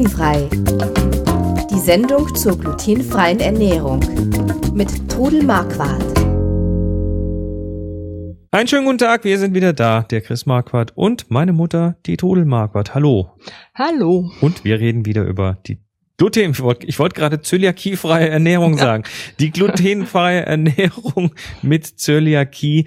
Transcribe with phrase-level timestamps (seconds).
[0.00, 0.48] Glutenfrei.
[1.70, 4.00] Die Sendung zur glutenfreien Ernährung
[4.72, 6.02] mit Trudel Marquardt.
[8.50, 12.16] Einen schönen guten Tag, wir sind wieder da, der Chris Marquardt und meine Mutter, die
[12.16, 12.94] Trudel Marquardt.
[12.94, 13.36] Hallo.
[13.74, 14.30] Hallo.
[14.40, 15.76] Und wir reden wieder über die
[16.16, 19.04] Gluten, ich wollte wollt gerade zöliakiefreie Ernährung sagen.
[19.38, 22.86] Die glutenfreie Ernährung mit Zöliakie.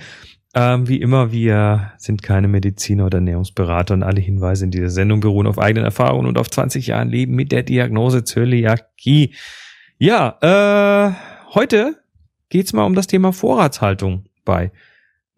[0.56, 5.20] Ähm, wie immer, wir sind keine Mediziner oder Ernährungsberater und alle Hinweise in dieser Sendung
[5.20, 9.34] beruhen auf eigenen Erfahrungen und auf 20 Jahren Leben mit der Diagnose Zöliakie.
[9.98, 11.14] Ja, äh,
[11.56, 12.04] heute
[12.50, 14.72] geht's mal um das Thema Vorratshaltung bei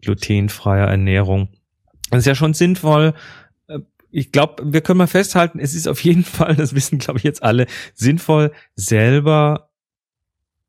[0.02, 1.48] glutenfreier Ernährung.
[2.10, 3.14] Das ist ja schon sinnvoll.
[3.68, 3.78] Äh,
[4.10, 7.24] ich glaube, wir können mal festhalten, es ist auf jeden Fall, das wissen, glaube ich,
[7.24, 9.70] jetzt alle, sinnvoll, selber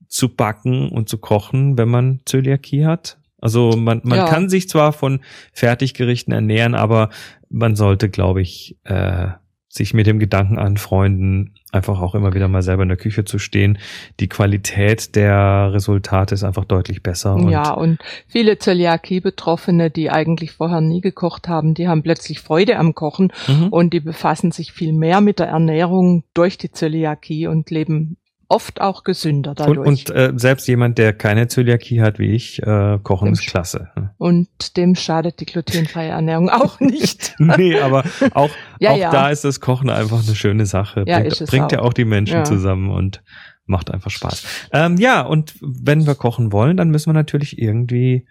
[0.07, 3.19] zu backen und zu kochen, wenn man Zöliakie hat.
[3.39, 4.25] Also man, man ja.
[4.25, 5.19] kann sich zwar von
[5.53, 7.09] Fertiggerichten ernähren, aber
[7.49, 9.29] man sollte, glaube ich, äh,
[9.77, 13.37] sich mit dem Gedanken anfreunden, einfach auch immer wieder mal selber in der Küche zu
[13.37, 13.77] stehen.
[14.19, 17.35] Die Qualität der Resultate ist einfach deutlich besser.
[17.35, 22.77] Und ja, und viele Zöliakie-Betroffene, die eigentlich vorher nie gekocht haben, die haben plötzlich Freude
[22.77, 23.67] am Kochen mhm.
[23.67, 28.17] und die befassen sich viel mehr mit der Ernährung durch die Zöliakie und leben
[28.49, 29.79] oft auch gesünder dadurch.
[29.79, 33.47] Und, und äh, selbst jemand, der keine Zöliakie hat wie ich, äh, kochen dem ist
[33.47, 33.89] klasse.
[34.17, 37.35] Und dem schadet die glutenfreie Ernährung auch nicht.
[37.39, 38.03] nee, aber
[38.33, 39.11] auch, ja, auch ja.
[39.11, 41.03] da ist das Kochen einfach eine schöne Sache.
[41.07, 41.71] Ja, bringt, bringt auch.
[41.71, 42.43] ja auch die Menschen ja.
[42.43, 43.23] zusammen und
[43.65, 44.69] macht einfach Spaß.
[44.71, 48.25] Ähm, ja, und wenn wir kochen wollen, dann müssen wir natürlich irgendwie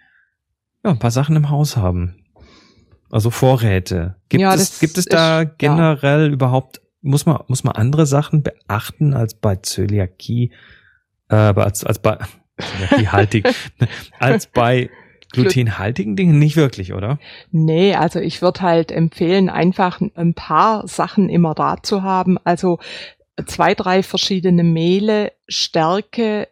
[0.83, 2.15] ja, ein paar Sachen im Haus haben.
[3.09, 4.15] Also Vorräte.
[4.29, 8.43] Gibt ja, es, gibt es da ist, generell überhaupt muss man, muss man andere Sachen
[8.43, 10.51] beachten als bei Zöliakie,
[11.29, 12.17] äh, als, als bei
[12.57, 13.47] Zöliakiehaltig,
[14.19, 14.89] als bei
[15.31, 17.19] glutenhaltigen Dingen nicht wirklich, oder?
[17.51, 22.37] Nee, also ich würde halt empfehlen, einfach ein paar Sachen immer da zu haben.
[22.43, 22.79] Also
[23.45, 26.47] zwei, drei verschiedene Mehle, Stärke,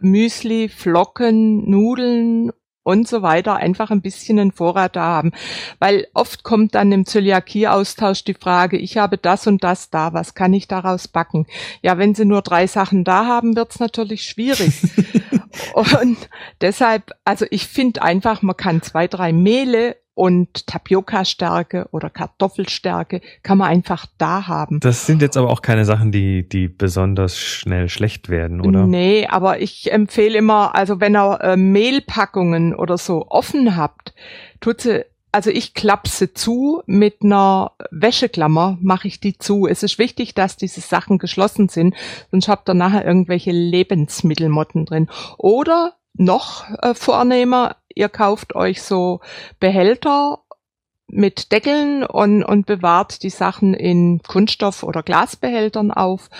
[0.00, 2.52] Müsli, Flocken, Nudeln
[2.90, 5.30] und so weiter einfach ein bisschen einen Vorrat da haben.
[5.78, 10.34] Weil oft kommt dann im Zöliakie-Austausch die Frage, ich habe das und das da, was
[10.34, 11.46] kann ich daraus backen?
[11.82, 14.74] Ja, wenn Sie nur drei Sachen da haben, wird's natürlich schwierig.
[15.74, 16.18] und
[16.60, 23.56] deshalb, also ich finde einfach, man kann zwei, drei Mehle und Tapioca-Stärke oder Kartoffelstärke kann
[23.56, 24.78] man einfach da haben.
[24.80, 28.86] Das sind jetzt aber auch keine Sachen, die, die besonders schnell schlecht werden, oder?
[28.86, 34.12] Nee, aber ich empfehle immer, also wenn ihr äh, Mehlpackungen oder so offen habt,
[34.60, 39.66] tut sie also ich klappe zu mit einer Wäscheklammer, mache ich die zu.
[39.68, 41.94] Es ist wichtig, dass diese Sachen geschlossen sind,
[42.30, 45.08] sonst habt ihr nachher irgendwelche Lebensmittelmotten drin.
[45.38, 49.20] Oder noch äh, vornehmer, ihr kauft euch so
[49.58, 50.38] Behälter
[51.08, 56.30] mit Deckeln und, und bewahrt die Sachen in Kunststoff- oder Glasbehältern auf,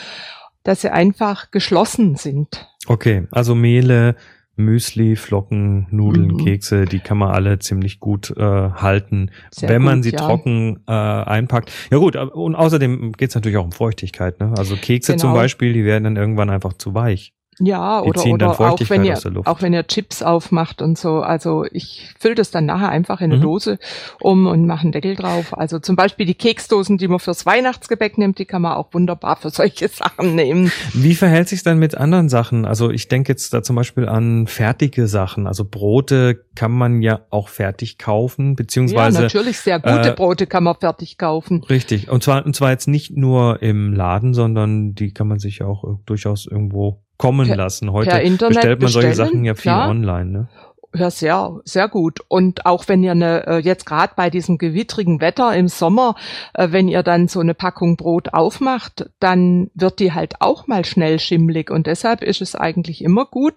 [0.63, 2.69] dass sie einfach geschlossen sind.
[2.87, 4.17] Okay, also Mehle,
[4.57, 6.45] Müsli, Flocken, Nudeln, mhm.
[6.45, 10.19] Kekse, die kann man alle ziemlich gut äh, halten, Sehr wenn man sie ja.
[10.19, 11.73] trocken äh, einpackt.
[11.91, 14.39] Ja gut, und außerdem geht es natürlich auch um Feuchtigkeit.
[14.41, 14.53] Ne?
[14.57, 15.23] Also Kekse genau.
[15.23, 17.35] zum Beispiel, die werden dann irgendwann einfach zu weich.
[17.61, 21.21] Ja, oder, oder auch wenn ihr auch wenn ihr Chips aufmacht und so.
[21.21, 23.43] Also ich fülle das dann nachher einfach in eine mhm.
[23.43, 23.79] Dose
[24.19, 25.57] um und mache einen Deckel drauf.
[25.57, 29.37] Also zum Beispiel die Keksdosen, die man fürs Weihnachtsgebäck nimmt, die kann man auch wunderbar
[29.37, 30.73] für solche Sachen nehmen.
[30.95, 32.65] Wie verhält sich dann mit anderen Sachen?
[32.65, 35.47] Also ich denke jetzt da zum Beispiel an fertige Sachen.
[35.47, 39.19] Also Brote kann man ja auch fertig kaufen, beziehungsweise.
[39.19, 41.63] Ja, natürlich sehr gute äh, Brote kann man fertig kaufen.
[41.65, 42.11] Richtig.
[42.11, 45.85] Und zwar, und zwar jetzt nicht nur im Laden, sondern die kann man sich auch
[46.07, 47.93] durchaus irgendwo kommen per, lassen.
[47.93, 49.91] Heute bestellt man solche Sachen ja viel klar.
[49.91, 50.31] online.
[50.31, 50.49] Ne?
[50.93, 52.21] Ja, sehr, sehr gut.
[52.27, 56.17] Und auch wenn ihr eine, äh, jetzt gerade bei diesem gewittrigen Wetter im Sommer,
[56.55, 60.85] äh, wenn ihr dann so eine Packung Brot aufmacht, dann wird die halt auch mal
[60.85, 61.71] schnell schimmlig.
[61.71, 63.55] Und deshalb ist es eigentlich immer gut,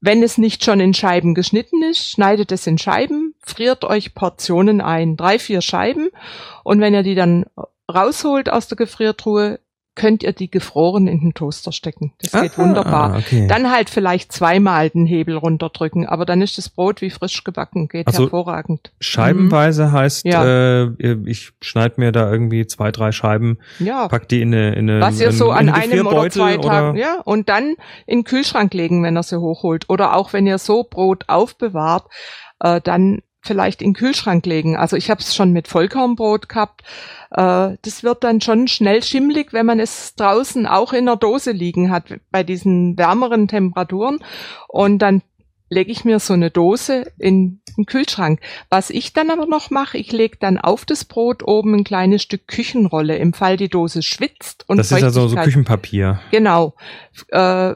[0.00, 4.80] wenn es nicht schon in Scheiben geschnitten ist, schneidet es in Scheiben, friert euch Portionen
[4.80, 6.10] ein, drei, vier Scheiben.
[6.62, 7.46] Und wenn ihr die dann
[7.92, 9.58] rausholt aus der Gefriertruhe,
[9.94, 12.14] könnt ihr die gefroren in den Toaster stecken.
[12.20, 13.16] Das geht ah, wunderbar.
[13.18, 13.46] Okay.
[13.46, 17.88] Dann halt vielleicht zweimal den Hebel runterdrücken, aber dann ist das Brot wie frisch gebacken,
[17.88, 18.92] geht also hervorragend.
[19.00, 19.92] Scheibenweise mhm.
[19.92, 20.84] heißt, ja.
[20.84, 24.08] äh, ich schneide mir da irgendwie zwei, drei Scheiben, ja.
[24.08, 26.96] pack die in eine, in eine Was ihr in, so an einem oder zwei Tagen,
[26.96, 27.74] ja, und dann
[28.06, 29.90] in den Kühlschrank legen, wenn ihr sie hochholt.
[29.90, 32.06] Oder auch wenn ihr so Brot aufbewahrt,
[32.60, 34.76] äh, dann vielleicht in den Kühlschrank legen.
[34.76, 36.82] Also ich habe es schon mit Vollkornbrot gehabt.
[37.30, 41.50] Äh, das wird dann schon schnell schimmlig, wenn man es draußen auch in der Dose
[41.50, 44.20] liegen hat bei diesen wärmeren Temperaturen.
[44.68, 45.22] Und dann
[45.68, 48.40] lege ich mir so eine Dose in den Kühlschrank.
[48.68, 52.22] Was ich dann aber noch mache, ich lege dann auf das Brot oben ein kleines
[52.22, 56.20] Stück Küchenrolle, im Fall die Dose schwitzt und Das ist also so Küchenpapier.
[56.30, 56.74] Genau.
[57.28, 57.74] Äh,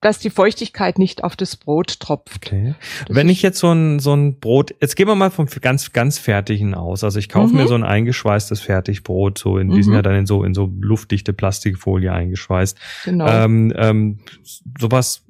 [0.00, 2.46] dass die Feuchtigkeit nicht auf das Brot tropft.
[2.46, 2.74] Okay.
[3.08, 6.18] Wenn ich jetzt so ein, so ein Brot, jetzt gehen wir mal vom ganz, ganz
[6.18, 7.02] fertigen aus.
[7.02, 7.60] Also ich kaufe mhm.
[7.60, 9.94] mir so ein eingeschweißtes Fertigbrot, so in diesem mhm.
[9.94, 12.78] Jahr dann in so, in so luftdichte Plastikfolie eingeschweißt.
[13.06, 13.26] Genau.
[13.26, 14.20] Ähm, ähm,
[14.78, 15.24] sowas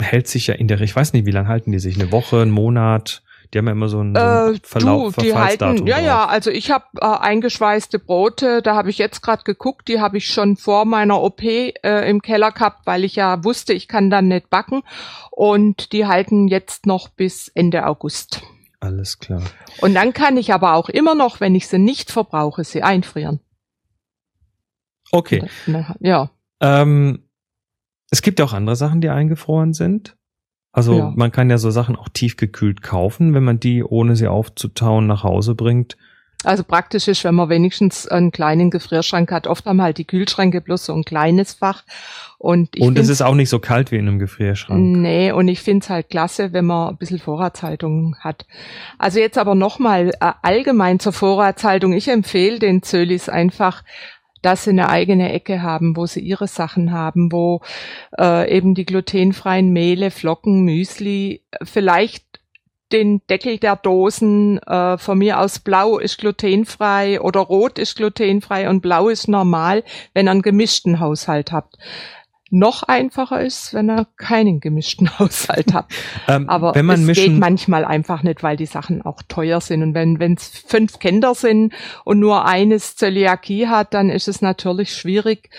[0.00, 2.00] hält sich ja in der, ich weiß nicht, wie lange halten die sich?
[2.00, 3.22] Eine Woche, einen Monat?
[3.52, 6.06] Die haben ja immer so einen, so einen äh, Verlauf, du, die halten, Ja, drauf.
[6.06, 10.18] ja, also ich habe äh, eingeschweißte Brote, da habe ich jetzt gerade geguckt, die habe
[10.18, 11.72] ich schon vor meiner OP äh,
[12.08, 14.82] im Keller gehabt, weil ich ja wusste, ich kann dann nicht backen.
[15.30, 18.42] Und die halten jetzt noch bis Ende August.
[18.80, 19.42] Alles klar.
[19.80, 23.40] Und dann kann ich aber auch immer noch, wenn ich sie nicht verbrauche, sie einfrieren.
[25.10, 25.48] Okay.
[26.00, 26.30] Ja.
[26.60, 27.24] Ähm,
[28.10, 30.17] es gibt ja auch andere Sachen, die eingefroren sind.
[30.78, 31.12] Also ja.
[31.16, 35.24] man kann ja so Sachen auch tiefgekühlt kaufen, wenn man die, ohne sie aufzutauen, nach
[35.24, 35.96] Hause bringt.
[36.44, 39.48] Also praktisch ist, wenn man wenigstens einen kleinen Gefrierschrank hat.
[39.48, 41.82] Oft haben halt die Kühlschränke bloß so ein kleines Fach.
[42.38, 44.80] Und, ich und es ist auch nicht so kalt wie in einem Gefrierschrank.
[44.80, 48.46] Nee, und ich finde es halt klasse, wenn man ein bisschen Vorratshaltung hat.
[48.98, 51.92] Also jetzt aber nochmal äh, allgemein zur Vorratshaltung.
[51.92, 53.82] Ich empfehle den Zölis einfach
[54.42, 57.60] dass sie eine eigene Ecke haben, wo sie ihre Sachen haben, wo
[58.18, 62.24] äh, eben die glutenfreien Mehle, Flocken, Müsli, vielleicht
[62.92, 68.68] den Deckel der Dosen äh, von mir aus blau ist glutenfrei oder rot ist glutenfrei
[68.68, 71.76] und blau ist normal, wenn ihr einen gemischten Haushalt habt
[72.50, 75.86] noch einfacher ist, wenn er keinen gemischten Haushalt hat.
[76.26, 79.60] Ähm, Aber wenn man es mischen, geht manchmal einfach nicht, weil die Sachen auch teuer
[79.60, 79.82] sind.
[79.82, 81.72] Und wenn es fünf Kinder sind
[82.04, 85.50] und nur eines Zöliakie hat, dann ist es natürlich schwierig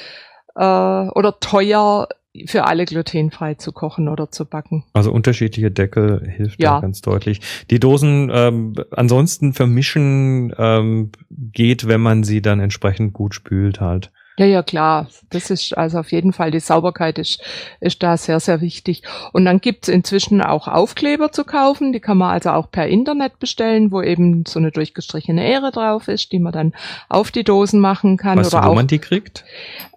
[0.55, 2.07] äh, oder teuer
[2.45, 4.83] für alle glutenfrei zu kochen oder zu backen.
[4.93, 7.41] Also unterschiedliche Deckel hilft ja ganz deutlich.
[7.69, 14.11] Die Dosen ähm, ansonsten vermischen ähm, geht, wenn man sie dann entsprechend gut spült halt.
[14.39, 15.07] Ja, ja, klar.
[15.31, 17.43] Das ist also auf jeden Fall, die Sauberkeit ist,
[17.81, 19.03] ist da sehr, sehr wichtig.
[19.33, 23.37] Und dann gibt's inzwischen auch Aufkleber zu kaufen, die kann man also auch per Internet
[23.39, 26.73] bestellen, wo eben so eine durchgestrichene Ehre drauf ist, die man dann
[27.09, 28.37] auf die Dosen machen kann.
[28.37, 29.43] Weißt oder du, wo auch, man die kriegt?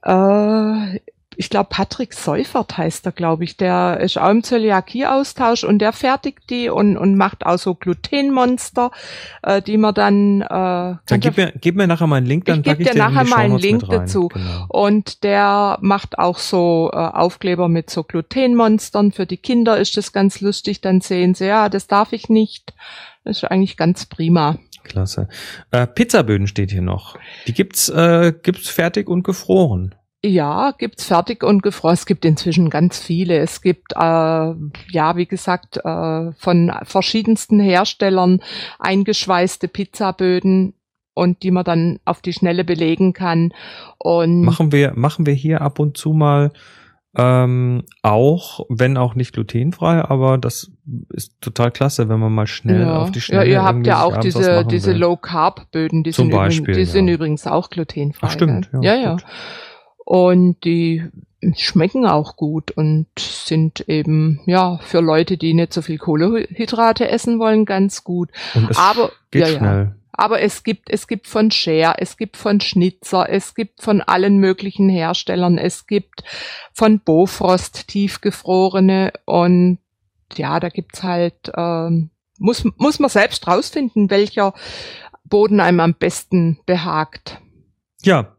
[0.03, 0.99] Äh,
[1.37, 3.57] ich glaube, Patrick Seufert heißt er, glaube ich.
[3.57, 8.91] Der ist auch im Zöliakie-Austausch und der fertigt die und, und macht auch so Glutenmonster,
[9.43, 10.43] äh, die man dann.
[10.43, 12.99] Äh, dann gib mir, gib mir nachher mal einen Link, dann ich packe ich dir
[12.99, 14.29] nachher mal einen Link dazu.
[14.29, 14.67] Genau.
[14.69, 19.13] Und der macht auch so äh, Aufkleber mit so Glutenmonstern.
[19.13, 20.81] Für die Kinder ist das ganz lustig.
[20.81, 22.75] Dann sehen sie, ja, das darf ich nicht.
[23.25, 24.57] Das ist eigentlich ganz prima.
[24.85, 25.29] Klasse.
[25.71, 27.17] Äh, Pizzaböden steht hier noch.
[27.47, 29.95] Die gibt's, äh, gibt's fertig und gefroren.
[30.25, 31.95] Ja, gibt's fertig und gefroren.
[31.95, 33.39] Es gibt inzwischen ganz viele.
[33.39, 38.41] Es gibt, äh, ja, wie gesagt, äh, von verschiedensten Herstellern
[38.79, 40.75] eingeschweißte Pizzaböden
[41.15, 43.53] und die man dann auf die Schnelle belegen kann.
[43.99, 46.53] Und machen wir, machen wir hier ab und zu mal
[47.15, 50.71] ähm, auch, wenn auch nicht glutenfrei, aber das
[51.11, 52.99] ist total klasse, wenn man mal schnell ja.
[53.01, 53.45] auf die Schnelle.
[53.45, 56.77] Ja, ihr habt ja auch diese, diese Low Carb Böden, die, Zum sind, Beispiel, übrigens,
[56.77, 56.93] die ja.
[56.93, 58.27] sind übrigens auch glutenfrei.
[58.27, 58.71] Ach, stimmt.
[58.73, 59.01] Ja, ja.
[59.03, 59.17] ja.
[60.05, 61.05] Und die
[61.55, 67.39] schmecken auch gut und sind eben, ja, für Leute, die nicht so viel Kohlehydrate essen
[67.39, 68.31] wollen, ganz gut.
[68.77, 69.85] Aber, geht ja, schnell.
[69.85, 69.97] Ja.
[70.13, 74.39] Aber es gibt, es gibt von Share, es gibt von Schnitzer, es gibt von allen
[74.39, 76.23] möglichen Herstellern, es gibt
[76.73, 79.79] von Bofrost tiefgefrorene und
[80.37, 84.55] ja, da gibt's halt, ähm, muss, muss man selbst rausfinden, welcher
[85.25, 87.41] Boden einem am besten behagt.
[88.03, 88.37] Ja,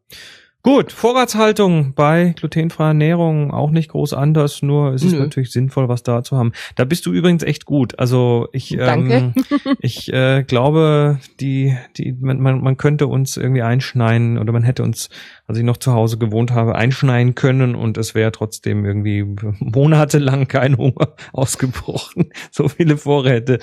[0.65, 5.19] Gut, Vorratshaltung bei glutenfreier Ernährung auch nicht groß anders, nur es ist Nö.
[5.19, 6.53] natürlich sinnvoll, was da zu haben.
[6.77, 7.99] Da bist du übrigens echt gut.
[7.99, 9.33] Also ich, ähm,
[9.79, 14.83] ich äh, glaube, die, die, man, man, man könnte uns irgendwie einschneiden oder man hätte
[14.83, 15.09] uns,
[15.47, 19.25] als ich noch zu Hause gewohnt habe, einschneiden können und es wäre trotzdem irgendwie
[19.59, 22.29] monatelang kein Hunger ausgebrochen.
[22.51, 23.59] So viele Vorräte.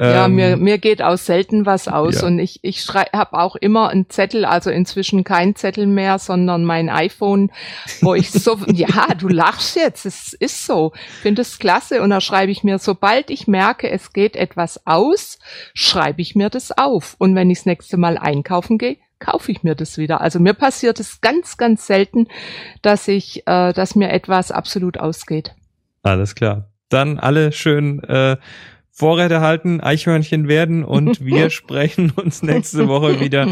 [0.00, 2.28] Ja, ähm, mir, mir geht auch selten was aus ja.
[2.28, 6.88] und ich, ich habe auch immer einen Zettel, also inzwischen kein Zettel mehr, sondern mein
[6.88, 7.50] iPhone,
[8.00, 12.20] wo ich so, ja, du lachst jetzt, es ist so, finde es klasse und da
[12.20, 15.40] schreibe ich mir, sobald ich merke, es geht etwas aus,
[15.74, 19.64] schreibe ich mir das auf und wenn ich das nächste Mal einkaufen gehe, kaufe ich
[19.64, 20.20] mir das wieder.
[20.20, 22.28] Also mir passiert es ganz, ganz selten,
[22.82, 25.56] dass ich, äh, dass mir etwas absolut ausgeht.
[26.04, 26.70] Alles klar.
[26.88, 28.36] Dann alle schön äh,
[28.98, 33.48] Vorräte halten, Eichhörnchen werden und wir sprechen uns nächste Woche wieder